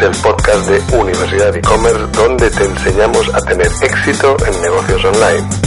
[0.00, 5.59] es el podcast de Universidad e-commerce donde te enseñamos a tener éxito en negocios online.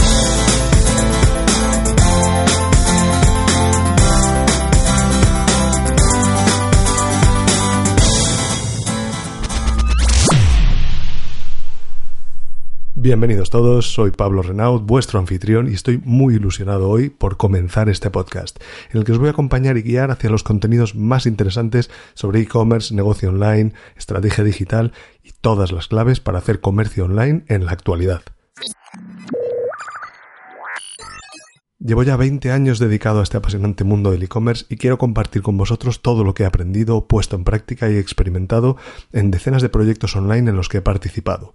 [13.04, 18.08] Bienvenidos todos, soy Pablo Renaud, vuestro anfitrión, y estoy muy ilusionado hoy por comenzar este
[18.08, 18.58] podcast,
[18.90, 22.40] en el que os voy a acompañar y guiar hacia los contenidos más interesantes sobre
[22.40, 27.72] e-commerce, negocio online, estrategia digital y todas las claves para hacer comercio online en la
[27.72, 28.22] actualidad.
[31.86, 35.58] Llevo ya 20 años dedicado a este apasionante mundo del e-commerce y quiero compartir con
[35.58, 38.78] vosotros todo lo que he aprendido, puesto en práctica y experimentado
[39.12, 41.52] en decenas de proyectos online en los que he participado.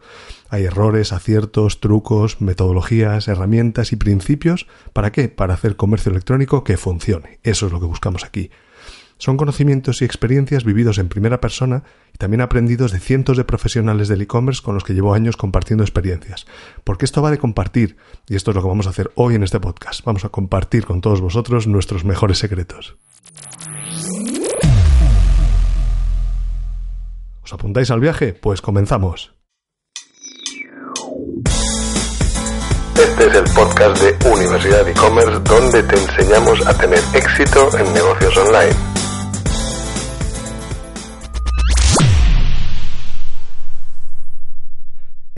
[0.49, 4.67] Hay errores, aciertos, trucos, metodologías, herramientas y principios.
[4.93, 5.29] ¿Para qué?
[5.29, 7.39] Para hacer comercio electrónico que funcione.
[7.41, 8.51] Eso es lo que buscamos aquí.
[9.19, 14.07] Son conocimientos y experiencias vividos en primera persona y también aprendidos de cientos de profesionales
[14.07, 16.47] del e-commerce con los que llevo años compartiendo experiencias.
[16.85, 17.97] Porque esto va de compartir,
[18.29, 20.05] y esto es lo que vamos a hacer hoy en este podcast.
[20.05, 22.95] Vamos a compartir con todos vosotros nuestros mejores secretos.
[27.43, 28.33] ¿Os apuntáis al viaje?
[28.33, 29.33] Pues comenzamos.
[32.95, 38.37] Este es el podcast de Universidad e-commerce donde te enseñamos a tener éxito en negocios
[38.37, 38.88] online.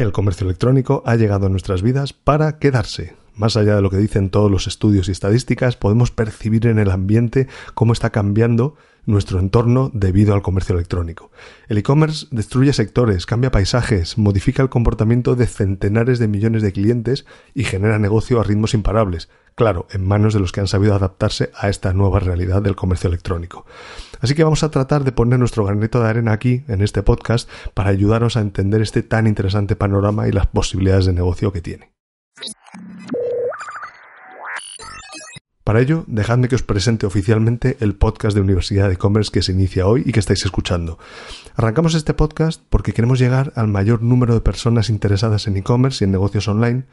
[0.01, 3.13] El comercio electrónico ha llegado a nuestras vidas para quedarse.
[3.35, 6.89] Más allá de lo que dicen todos los estudios y estadísticas, podemos percibir en el
[6.89, 8.75] ambiente cómo está cambiando
[9.06, 11.31] nuestro entorno debido al comercio electrónico.
[11.67, 17.25] El e-commerce destruye sectores, cambia paisajes, modifica el comportamiento de centenares de millones de clientes
[17.53, 21.51] y genera negocio a ritmos imparables, claro, en manos de los que han sabido adaptarse
[21.56, 23.66] a esta nueva realidad del comercio electrónico.
[24.19, 27.50] Así que vamos a tratar de poner nuestro granito de arena aquí, en este podcast,
[27.73, 31.91] para ayudaros a entender este tan interesante panorama y las posibilidades de negocio que tiene.
[35.72, 39.54] Para ello, dejadme que os presente oficialmente el podcast de Universidad de E-Commerce que se
[39.54, 41.00] inicia hoy y que estáis escuchando.
[41.56, 46.06] Arrancamos este podcast porque queremos llegar al mayor número de personas interesadas en e-commerce y
[46.08, 46.84] en negocios online,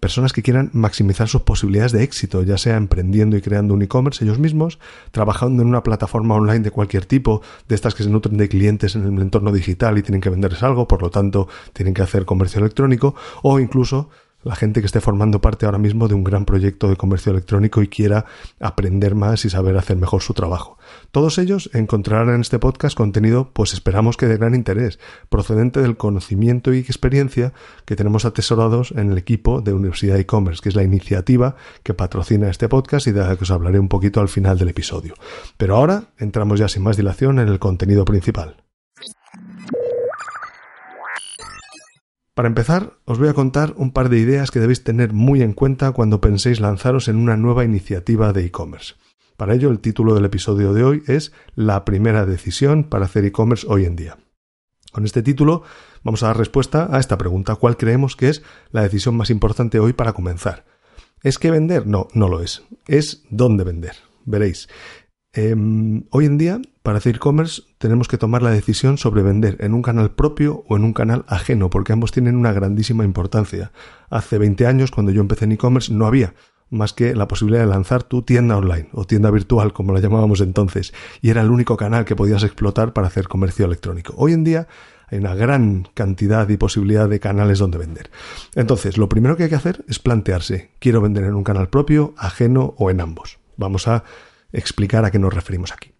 [0.00, 4.24] personas que quieran maximizar sus posibilidades de éxito, ya sea emprendiendo y creando un e-commerce
[4.24, 4.80] ellos mismos,
[5.12, 8.96] trabajando en una plataforma online de cualquier tipo, de estas que se nutren de clientes
[8.96, 12.24] en el entorno digital y tienen que venderles algo, por lo tanto tienen que hacer
[12.24, 13.14] comercio electrónico,
[13.44, 14.10] o incluso
[14.44, 17.82] la gente que esté formando parte ahora mismo de un gran proyecto de comercio electrónico
[17.82, 18.26] y quiera
[18.60, 20.78] aprender más y saber hacer mejor su trabajo.
[21.10, 25.96] Todos ellos encontrarán en este podcast contenido, pues esperamos que de gran interés, procedente del
[25.96, 27.52] conocimiento y experiencia
[27.84, 32.50] que tenemos atesorados en el equipo de Universidad e-commerce, que es la iniciativa que patrocina
[32.50, 35.14] este podcast y de la que os hablaré un poquito al final del episodio.
[35.56, 38.64] Pero ahora entramos ya sin más dilación en el contenido principal.
[42.34, 45.52] Para empezar, os voy a contar un par de ideas que debéis tener muy en
[45.52, 48.94] cuenta cuando penséis lanzaros en una nueva iniciativa de e-commerce.
[49.36, 53.64] Para ello, el título del episodio de hoy es La primera decisión para hacer e-commerce
[53.70, 54.18] hoy en día.
[54.90, 55.62] Con este título
[56.02, 57.54] vamos a dar respuesta a esta pregunta.
[57.54, 60.64] ¿Cuál creemos que es la decisión más importante hoy para comenzar?
[61.22, 61.86] ¿Es que vender?
[61.86, 62.64] No, no lo es.
[62.88, 63.94] Es dónde vender.
[64.24, 64.68] Veréis.
[65.36, 69.74] Em, hoy en día, para hacer e-commerce, tenemos que tomar la decisión sobre vender en
[69.74, 73.72] un canal propio o en un canal ajeno, porque ambos tienen una grandísima importancia.
[74.10, 76.34] Hace 20 años, cuando yo empecé en e-commerce, no había
[76.70, 80.40] más que la posibilidad de lanzar tu tienda online o tienda virtual, como la llamábamos
[80.40, 84.14] entonces, y era el único canal que podías explotar para hacer comercio electrónico.
[84.16, 84.68] Hoy en día
[85.08, 88.10] hay una gran cantidad y posibilidad de canales donde vender.
[88.54, 92.14] Entonces, lo primero que hay que hacer es plantearse, ¿quiero vender en un canal propio,
[92.16, 93.38] ajeno o en ambos?
[93.56, 94.04] Vamos a
[94.54, 95.92] explicar a qué nos referimos aquí.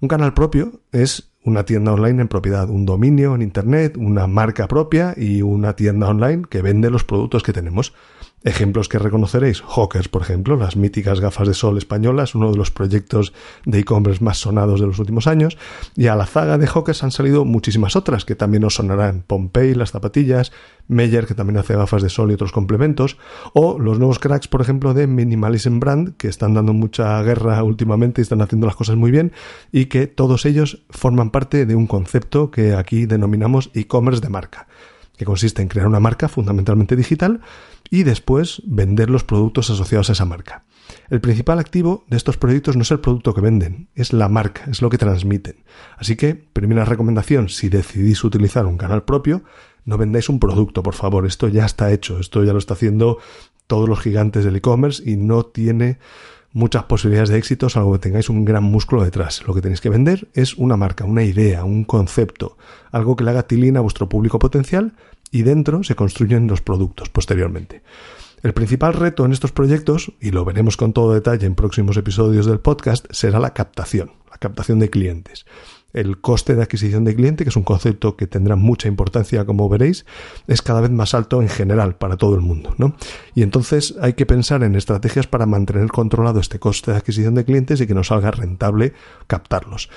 [0.00, 4.68] Un canal propio es una tienda online en propiedad, un dominio en Internet, una marca
[4.68, 7.94] propia y una tienda online que vende los productos que tenemos.
[8.42, 12.70] Ejemplos que reconoceréis, Hawkers, por ejemplo, las míticas gafas de sol españolas, uno de los
[12.70, 13.34] proyectos
[13.66, 15.58] de e-commerce más sonados de los últimos años,
[15.94, 19.74] y a la zaga de Hawkers han salido muchísimas otras que también os sonarán, Pompey,
[19.74, 20.52] las zapatillas,
[20.88, 23.18] Meyer, que también hace gafas de sol y otros complementos,
[23.52, 28.20] o los nuevos cracks, por ejemplo, de Minimalism Brand, que están dando mucha guerra últimamente
[28.20, 29.32] y están haciendo las cosas muy bien,
[29.70, 34.66] y que todos ellos forman parte de un concepto que aquí denominamos e-commerce de marca
[35.20, 37.42] que consiste en crear una marca fundamentalmente digital
[37.90, 40.64] y después vender los productos asociados a esa marca.
[41.10, 44.62] El principal activo de estos proyectos no es el producto que venden, es la marca,
[44.70, 45.56] es lo que transmiten.
[45.98, 49.42] Así que, primera recomendación, si decidís utilizar un canal propio,
[49.84, 53.18] no vendáis un producto, por favor, esto ya está hecho, esto ya lo está haciendo
[53.66, 55.98] todos los gigantes del e-commerce y no tiene
[56.52, 59.42] muchas posibilidades de éxito salvo que tengáis un gran músculo detrás.
[59.46, 62.56] Lo que tenéis que vender es una marca, una idea, un concepto,
[62.90, 64.92] algo que le haga tilín a vuestro público potencial
[65.30, 67.82] y dentro se construyen los productos posteriormente.
[68.42, 72.46] El principal reto en estos proyectos, y lo veremos con todo detalle en próximos episodios
[72.46, 75.44] del podcast, será la captación, la captación de clientes
[75.92, 79.68] el coste de adquisición de cliente, que es un concepto que tendrá mucha importancia, como
[79.68, 80.06] veréis,
[80.46, 82.94] es cada vez más alto en general para todo el mundo, ¿no?
[83.34, 87.44] Y entonces hay que pensar en estrategias para mantener controlado este coste de adquisición de
[87.44, 88.92] clientes y que nos salga rentable
[89.26, 89.88] captarlos.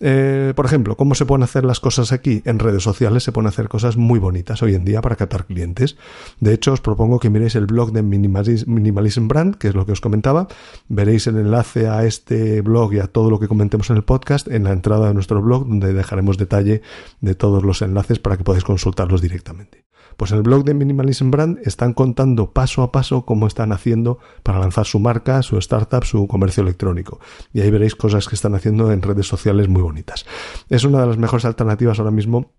[0.00, 2.42] Eh, por ejemplo, ¿cómo se pueden hacer las cosas aquí?
[2.46, 5.96] En redes sociales se pueden hacer cosas muy bonitas hoy en día para captar clientes.
[6.40, 9.92] De hecho, os propongo que miréis el blog de Minimalism Brand, que es lo que
[9.92, 10.48] os comentaba.
[10.88, 14.48] Veréis el enlace a este blog y a todo lo que comentemos en el podcast
[14.48, 16.82] en la entrada de nuestro blog, donde dejaremos detalle
[17.20, 19.84] de todos los enlaces para que podáis consultarlos directamente.
[20.16, 24.18] Pues en el blog de Minimalism Brand están contando paso a paso cómo están haciendo
[24.42, 27.20] para lanzar su marca, su startup, su comercio electrónico.
[27.52, 30.26] Y ahí veréis cosas que están haciendo en redes sociales muy bonitas.
[30.68, 32.52] Es una de las mejores alternativas ahora mismo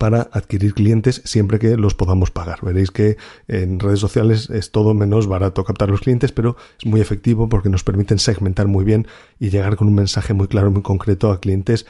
[0.00, 2.60] para adquirir clientes siempre que los podamos pagar.
[2.62, 3.18] Veréis que
[3.48, 7.68] en redes sociales es todo menos barato captar los clientes, pero es muy efectivo porque
[7.68, 9.06] nos permiten segmentar muy bien
[9.38, 11.84] y llegar con un mensaje muy claro, muy concreto a clientes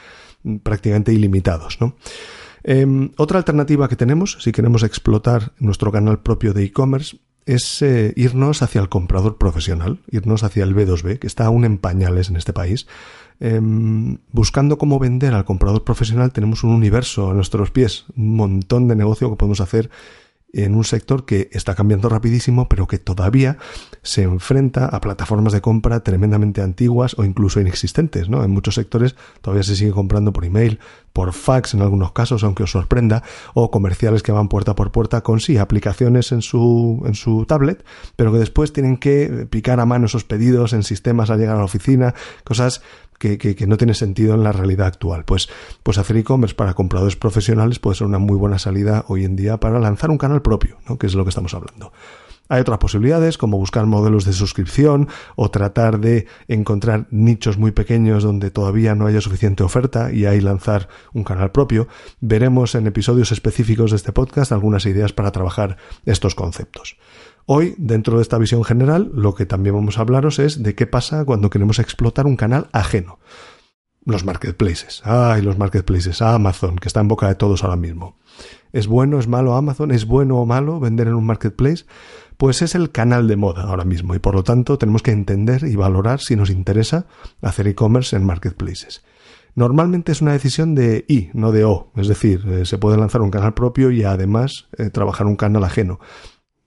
[0.61, 1.77] prácticamente ilimitados.
[2.63, 7.15] Em, otra alternativa que tenemos, si queremos explotar nuestro canal propio de e-commerce,
[7.45, 11.77] es eh, irnos hacia el comprador profesional, irnos hacia el B2B, que está aún en
[11.77, 12.87] pañales en este país.
[13.39, 18.87] Em, buscando cómo vender al comprador profesional tenemos un universo a nuestros pies, un montón
[18.87, 19.89] de negocio que podemos hacer
[20.53, 23.57] en un sector que está cambiando rapidísimo, pero que todavía
[24.01, 28.43] se enfrenta a plataformas de compra tremendamente antiguas o incluso inexistentes, ¿no?
[28.43, 30.79] En muchos sectores todavía se sigue comprando por email,
[31.13, 35.21] por fax en algunos casos, aunque os sorprenda, o comerciales que van puerta por puerta
[35.21, 37.83] con sí aplicaciones en su, en su tablet,
[38.15, 41.59] pero que después tienen que picar a mano esos pedidos en sistemas al llegar a
[41.59, 42.13] la oficina,
[42.43, 42.81] cosas
[43.21, 45.23] que, no tiene sentido en la realidad actual.
[45.25, 45.47] Pues,
[45.83, 49.57] pues hacer e-commerce para compradores profesionales puede ser una muy buena salida hoy en día
[49.57, 50.97] para lanzar un canal propio, ¿no?
[50.97, 51.93] que es lo que estamos hablando.
[52.51, 55.07] Hay otras posibilidades como buscar modelos de suscripción
[55.37, 60.41] o tratar de encontrar nichos muy pequeños donde todavía no haya suficiente oferta y ahí
[60.41, 61.87] lanzar un canal propio.
[62.19, 66.97] Veremos en episodios específicos de este podcast algunas ideas para trabajar estos conceptos.
[67.45, 70.87] Hoy, dentro de esta visión general, lo que también vamos a hablaros es de qué
[70.87, 73.19] pasa cuando queremos explotar un canal ajeno.
[74.03, 75.01] Los marketplaces.
[75.05, 76.21] Ay, los marketplaces.
[76.21, 78.17] Amazon, que está en boca de todos ahora mismo.
[78.73, 79.91] ¿Es bueno, es malo Amazon?
[79.91, 81.85] ¿Es bueno o malo vender en un marketplace?
[82.41, 85.63] Pues es el canal de moda ahora mismo y por lo tanto tenemos que entender
[85.63, 87.05] y valorar si nos interesa
[87.43, 89.03] hacer e-commerce en marketplaces.
[89.53, 93.21] Normalmente es una decisión de I, no de O, es decir, eh, se puede lanzar
[93.21, 95.99] un canal propio y además eh, trabajar un canal ajeno.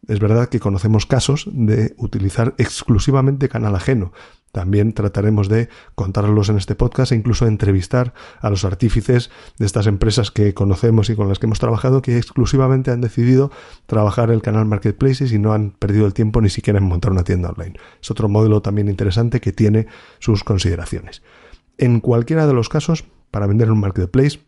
[0.06, 4.12] Es verdad que conocemos casos de utilizar exclusivamente canal ajeno.
[4.55, 9.89] También trataremos de contarlos en este podcast e incluso entrevistar a los artífices de estas
[9.89, 13.51] empresas que conocemos y con las que hemos trabajado que exclusivamente han decidido
[13.87, 17.25] trabajar el canal Marketplaces y no han perdido el tiempo ni siquiera en montar una
[17.25, 17.75] tienda online.
[18.01, 19.89] Es otro modelo también interesante que tiene
[20.20, 21.23] sus consideraciones.
[21.77, 24.39] En cualquiera de los casos, para vender en un marketplace,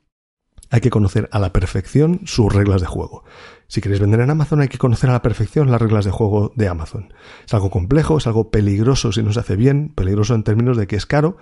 [0.70, 3.24] hay que conocer a la perfección sus reglas de juego.
[3.68, 6.52] Si queréis vender en Amazon hay que conocer a la perfección las reglas de juego
[6.54, 7.12] de Amazon.
[7.44, 10.86] Es algo complejo, es algo peligroso si no se hace bien, peligroso en términos de
[10.86, 11.36] que es caro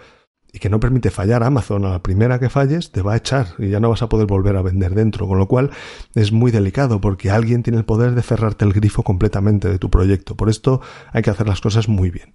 [0.55, 1.85] y que no permite fallar Amazon.
[1.85, 4.27] A la primera que falles te va a echar y ya no vas a poder
[4.27, 5.71] volver a vender dentro, con lo cual
[6.15, 9.91] es muy delicado porque alguien tiene el poder de cerrarte el grifo completamente de tu
[9.91, 10.37] proyecto.
[10.37, 10.81] Por esto
[11.13, 12.31] hay que hacer las cosas muy bien.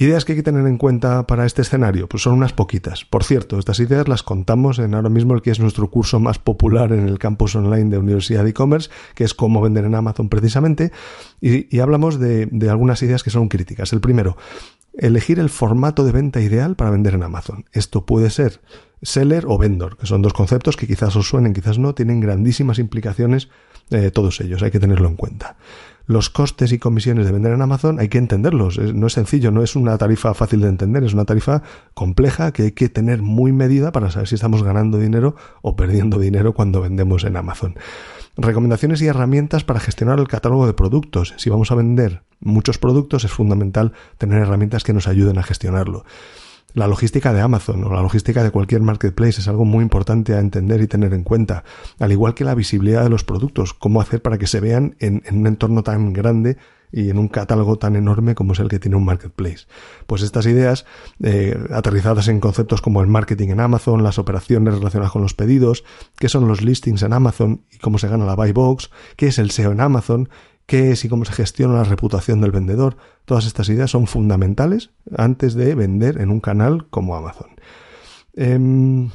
[0.00, 3.04] Ideas que hay que tener en cuenta para este escenario, pues son unas poquitas.
[3.04, 6.38] Por cierto, estas ideas las contamos en ahora mismo el que es nuestro curso más
[6.38, 10.28] popular en el campus online de Universidad de E-Commerce, que es cómo vender en Amazon
[10.28, 10.92] precisamente,
[11.40, 13.92] y, hablamos de, algunas ideas que son críticas.
[13.92, 14.36] El primero,
[14.96, 17.64] elegir el formato de venta ideal para vender en Amazon.
[17.72, 18.60] Esto puede ser
[19.02, 22.78] seller o vendor, que son dos conceptos que quizás os suenen, quizás no, tienen grandísimas
[22.78, 23.48] implicaciones
[23.90, 25.56] eh, todos ellos, hay que tenerlo en cuenta.
[26.08, 28.78] Los costes y comisiones de vender en Amazon hay que entenderlos.
[28.78, 31.62] No es sencillo, no es una tarifa fácil de entender, es una tarifa
[31.92, 36.18] compleja que hay que tener muy medida para saber si estamos ganando dinero o perdiendo
[36.18, 37.76] dinero cuando vendemos en Amazon.
[38.38, 41.34] Recomendaciones y herramientas para gestionar el catálogo de productos.
[41.36, 46.04] Si vamos a vender muchos productos es fundamental tener herramientas que nos ayuden a gestionarlo.
[46.74, 50.38] La logística de Amazon o la logística de cualquier marketplace es algo muy importante a
[50.38, 51.64] entender y tener en cuenta,
[51.98, 55.22] al igual que la visibilidad de los productos, cómo hacer para que se vean en,
[55.32, 56.58] un entorno tan grande
[56.92, 59.66] y en un catálogo tan enorme como es el que tiene un marketplace.
[60.06, 60.84] Pues estas ideas,
[61.22, 65.84] eh, aterrizadas en conceptos como el marketing en Amazon, las operaciones relacionadas con los pedidos,
[66.18, 69.38] qué son los listings en Amazon y cómo se gana la buy box, qué es
[69.38, 70.28] el SEO en Amazon,
[70.68, 72.98] qué es y cómo se gestiona la reputación del vendedor.
[73.24, 77.48] Todas estas ideas son fundamentales antes de vender en un canal como Amazon.
[78.34, 79.08] Em,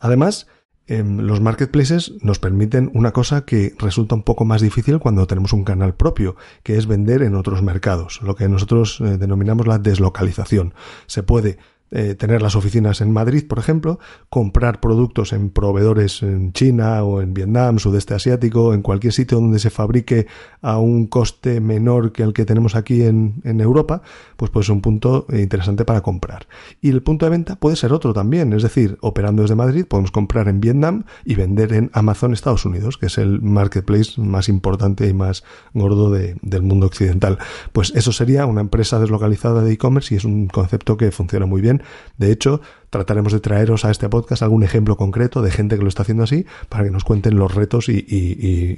[0.00, 0.48] además,
[0.88, 5.52] em, los marketplaces nos permiten una cosa que resulta un poco más difícil cuando tenemos
[5.52, 6.34] un canal propio,
[6.64, 10.74] que es vender en otros mercados, lo que nosotros eh, denominamos la deslocalización.
[11.06, 11.58] Se puede
[11.94, 13.98] eh, tener las oficinas en Madrid, por ejemplo,
[14.30, 19.58] comprar productos en proveedores en China o en Vietnam, sudeste asiático, en cualquier sitio donde
[19.58, 20.26] se fabrique
[20.62, 24.00] a un coste menor que el que tenemos aquí en, Europa,
[24.36, 26.46] pues puede ser un punto interesante para comprar.
[26.80, 30.10] Y el punto de venta puede ser otro también, es decir, operando desde Madrid podemos
[30.10, 35.06] comprar en Vietnam y vender en Amazon Estados Unidos, que es el marketplace más importante
[35.06, 35.44] y más
[35.74, 37.38] gordo del mundo occidental.
[37.72, 41.60] Pues eso sería una empresa deslocalizada de e-commerce y es un concepto que funciona muy
[41.60, 41.81] bien
[42.18, 42.60] de hecho,
[42.92, 46.24] trataremos de traeros a este podcast algún ejemplo concreto de gente que lo está haciendo
[46.24, 48.02] así para que nos cuenten los retos y,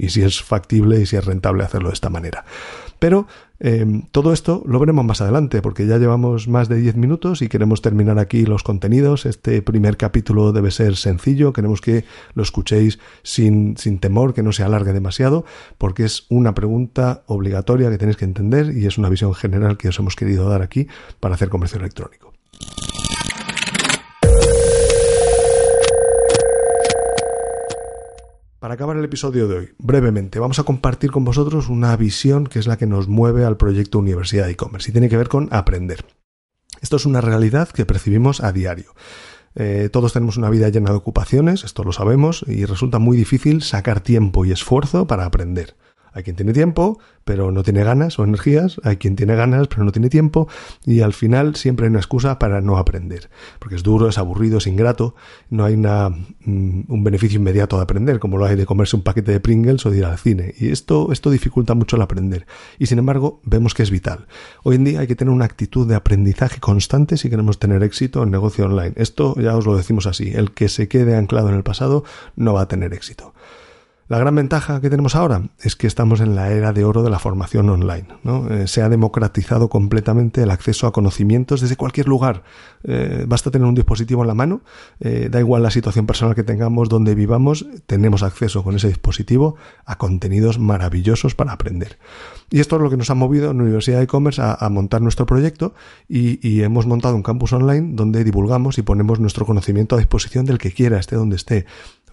[0.07, 2.45] si es factible y si es rentable hacerlo de esta manera.
[2.97, 3.27] Pero
[3.59, 7.49] em, todo esto lo veremos más adelante porque ya llevamos más de 10 minutos y
[7.49, 9.25] queremos terminar aquí los contenidos.
[9.25, 14.53] Este primer capítulo debe ser sencillo, queremos que lo escuchéis sin, sin temor, que no
[14.53, 15.43] se alargue demasiado,
[15.77, 19.89] porque es una pregunta obligatoria que tenéis que entender y es una visión general que
[19.89, 20.87] os hemos querido dar aquí
[21.19, 22.31] para hacer comercio electrónico.
[28.59, 32.57] Para acabar el episodio de hoy, brevemente, vamos a compartir con vosotros una visión que
[32.57, 35.49] es la que nos mueve al proyecto Universidad de E-Commerce y tiene que ver con
[35.51, 36.05] aprender.
[36.81, 38.95] Esto es una realidad que percibimos a diario.
[39.55, 43.61] Eh, todos tenemos una vida llena de ocupaciones, esto lo sabemos, y resulta muy difícil
[43.61, 45.75] sacar tiempo y esfuerzo para aprender.
[46.15, 48.79] Hay quien tiene tiempo, pero no tiene ganas o energías.
[48.83, 50.47] Hay quien tiene ganas, pero no tiene tiempo.
[50.85, 53.29] Y al final siempre hay una excusa para no aprender.
[53.59, 55.15] Porque es duro, es aburrido, es ingrato.
[55.49, 59.01] No hay una, mm, un beneficio inmediato de aprender, como lo hay de comerse un
[59.01, 60.53] paquete de Pringles o de ir al cine.
[60.57, 62.47] Y esto, esto dificulta mucho el aprender.
[62.79, 64.27] Y sin embargo, vemos que es vital.
[64.63, 68.23] Hoy en día hay que tener una actitud de aprendizaje constante si queremos tener éxito
[68.23, 68.93] en negocio online.
[68.95, 70.31] Esto ya os lo decimos así.
[70.33, 72.05] El que se quede anclado en el pasado
[72.37, 73.33] no va a tener éxito.
[74.07, 77.09] La gran ventaja que tenemos ahora es que estamos en la era de oro de
[77.09, 78.05] la formación online.
[78.21, 78.47] ¿no?
[78.51, 82.43] Eh, se ha democratizado completamente el acceso a conocimientos desde cualquier lugar.
[82.83, 84.61] Eh, basta tener un dispositivo en la mano,
[84.99, 89.55] eh, da igual la situación personal que tengamos, donde vivamos, tenemos acceso con ese dispositivo
[89.85, 91.97] a contenidos maravillosos para aprender.
[92.51, 95.01] Y esto es lo que nos ha movido en la Universidad de E-Commerce a, montar
[95.01, 95.73] nuestro proyecto
[96.07, 100.45] y, y hemos montado un campus online donde divulgamos y ponemos nuestro conocimiento a disposición
[100.45, 101.65] del que quiera, esté donde esté.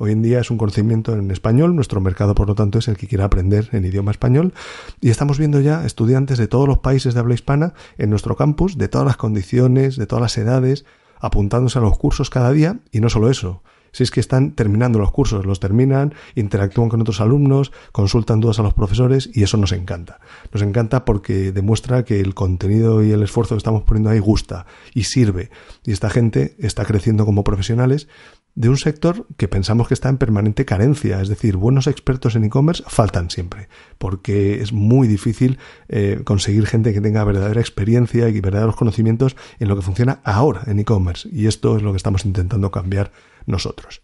[0.04, 2.97] Hoy en día es un conocimiento en español, nuestro mercado por lo tanto es el
[2.97, 4.52] que quiera aprender en idioma español
[5.00, 8.76] y estamos viendo ya estudiantes de todos los países de habla hispana en nuestro campus,
[8.76, 10.85] de todas las condiciones, de todas las edades,
[11.21, 14.99] apuntándose a los cursos cada día y no solo eso, si es que están terminando
[14.99, 19.59] los cursos, los terminan, interactúan con otros alumnos, consultan dudas a los profesores y eso
[19.59, 20.18] nos encanta.
[20.50, 24.66] Nos encanta porque demuestra que el contenido y el esfuerzo que estamos poniendo ahí gusta
[24.94, 25.50] y sirve.
[25.85, 28.09] Y esta gente está creciendo como profesionales
[28.54, 32.44] de un sector que pensamos que está en permanente carencia, es decir, buenos expertos en
[32.44, 33.68] e-commerce faltan siempre,
[33.99, 39.68] porque es muy difícil eh, conseguir gente que tenga verdadera experiencia y verdaderos conocimientos en
[39.68, 43.12] lo que funciona ahora en e-commerce, y esto es lo que estamos intentando cambiar
[43.47, 44.02] nosotros.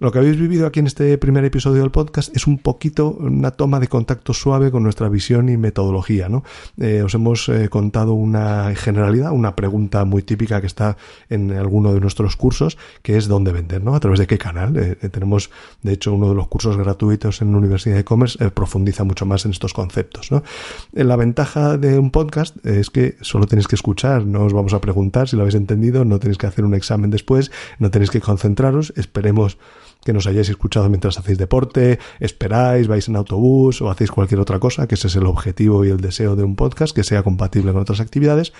[0.00, 3.50] Lo que habéis vivido aquí en este primer episodio del podcast es un poquito una
[3.50, 6.44] toma de contacto suave con nuestra visión y metodología, ¿no?
[6.78, 10.96] Eh, os hemos eh, contado una generalidad, una pregunta muy típica que está
[11.28, 13.96] en alguno de nuestros cursos, que es dónde vender, ¿no?
[13.96, 14.76] A través de qué canal.
[14.76, 15.50] Eh, tenemos,
[15.82, 19.46] de hecho, uno de los cursos gratuitos en la Universidad de Commerce profundiza mucho más
[19.46, 20.44] en estos conceptos, ¿no?
[20.92, 24.80] La ventaja de un podcast es que solo tenéis que escuchar, no os vamos a
[24.80, 27.50] preguntar si lo habéis entendido, no tenéis que hacer un examen después,
[27.80, 29.58] no tenéis que concentraros, esperemos
[30.04, 34.58] que nos hayáis escuchado mientras hacéis deporte, esperáis, vais en autobús o hacéis cualquier otra
[34.58, 37.72] cosa, que ese es el objetivo y el deseo de un podcast, que sea compatible
[37.72, 38.52] con otras actividades.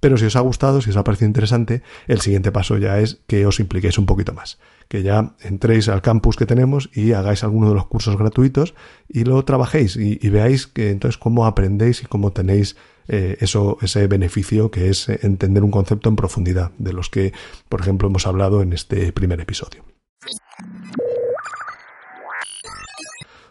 [0.00, 3.18] Pero si os ha gustado, si os ha parecido interesante, el siguiente paso ya es
[3.26, 4.58] que os impliquéis un poquito más.
[4.88, 8.74] Que ya entréis al campus que tenemos y hagáis alguno de los cursos gratuitos
[9.08, 12.76] y lo trabajéis y, veáis que entonces cómo aprendéis y cómo tenéis
[13.08, 17.32] eh, eso, ese beneficio que es entender un concepto en profundidad, de los que,
[17.68, 19.95] por ejemplo, hemos hablado en este primer episodio.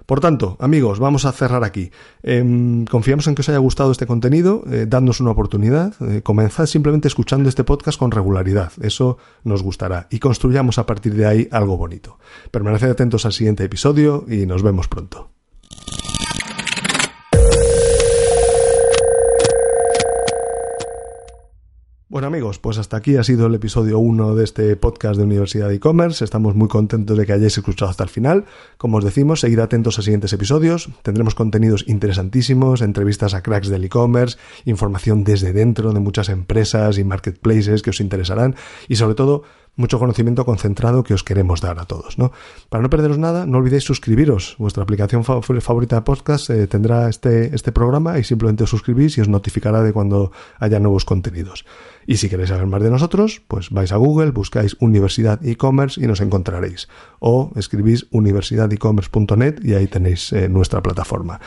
[0.06, 1.92] Por tanto, amigos, vamos a cerrar aquí.
[2.22, 4.88] Em, confiamos en que os haya gustado este contenido, eh,
[5.20, 10.78] una oportunidad, eh, comenzad simplemente escuchando este podcast con regularidad, eso nos gustará, y construyamos
[10.78, 12.20] a partir de ahí algo bonito.
[12.52, 15.35] Permaneced atentos al siguiente episodio y nos vemos pronto.
[22.16, 25.68] Bueno amigos, pues hasta aquí ha sido el episodio 1 de este podcast de Universidad
[25.68, 26.24] de E-Commerce.
[26.24, 28.46] Estamos muy contentos de que hayáis escuchado hasta el final.
[28.78, 30.88] Como os decimos, seguid atentos a siguientes episodios.
[31.02, 37.04] Tendremos contenidos interesantísimos, entrevistas a cracks del e-commerce, información desde dentro de muchas empresas y
[37.04, 38.56] marketplaces que os interesarán
[38.88, 39.44] y sobre todo
[39.76, 42.18] mucho conocimiento concentrado que os queremos dar a todos.
[42.18, 42.32] ¿no?
[42.70, 44.56] Para no perderos nada, no olvidéis suscribiros.
[44.58, 49.22] Vuestra aplicación favorita de podcast eh, tendrá este, este programa y simplemente os suscribís y
[49.22, 51.66] os notificará de cuando haya nuevos contenidos.
[52.08, 56.08] Y si queréis saber más de nosotros, pues vais a Google, buscáis Universidad e-commerce y
[56.08, 56.88] nos encontraréis.
[57.20, 61.40] O escribís universidadecommerce.net y ahí tenéis eh, nuestra plataforma.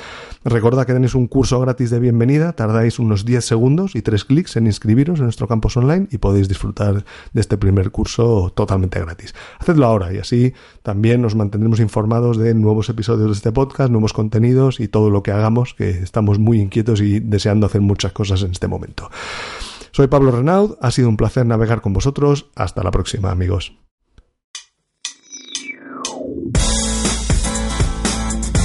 [0.45, 4.57] Recordad que tenéis un curso gratis de bienvenida, tardáis unos 10 segundos y 3 clics
[4.57, 9.35] en inscribiros en nuestro campus online y podéis disfrutar de este primer curso totalmente gratis.
[9.59, 14.12] Hacedlo ahora y así también nos mantendremos informados de nuevos episodios de este podcast, nuevos
[14.12, 18.43] contenidos y todo lo que hagamos, que estamos muy inquietos y deseando hacer muchas cosas
[18.43, 19.11] en este momento.
[19.99, 22.52] Soy Pablo Renaud, ha sido un placer navegar con vosotros.
[22.55, 23.73] Hasta la próxima, amigos.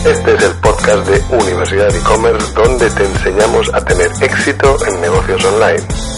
[0.05, 5.43] Este es el podcast de Universidad e-commerce donde te enseñamos a tener éxito en negocios
[5.43, 6.12] online.